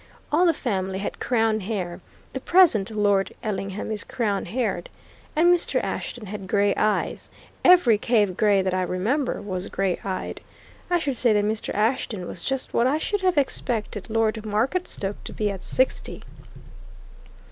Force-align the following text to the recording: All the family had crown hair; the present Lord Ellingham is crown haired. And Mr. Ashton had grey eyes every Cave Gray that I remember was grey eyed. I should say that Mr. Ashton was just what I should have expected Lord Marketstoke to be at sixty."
All 0.31 0.47
the 0.47 0.51
family 0.55 0.97
had 0.97 1.19
crown 1.19 1.59
hair; 1.59 2.01
the 2.33 2.39
present 2.39 2.89
Lord 2.89 3.35
Ellingham 3.43 3.91
is 3.91 4.03
crown 4.03 4.45
haired. 4.45 4.89
And 5.35 5.53
Mr. 5.53 5.79
Ashton 5.83 6.25
had 6.25 6.47
grey 6.47 6.73
eyes 6.73 7.29
every 7.63 7.99
Cave 7.99 8.35
Gray 8.35 8.63
that 8.63 8.73
I 8.73 8.81
remember 8.81 9.39
was 9.43 9.67
grey 9.67 9.99
eyed. 10.03 10.41
I 10.89 10.97
should 10.97 11.17
say 11.17 11.33
that 11.33 11.45
Mr. 11.45 11.71
Ashton 11.75 12.27
was 12.27 12.43
just 12.43 12.73
what 12.73 12.87
I 12.87 12.97
should 12.97 13.21
have 13.21 13.37
expected 13.37 14.09
Lord 14.09 14.43
Marketstoke 14.43 15.23
to 15.23 15.33
be 15.33 15.51
at 15.51 15.63
sixty." 15.63 16.23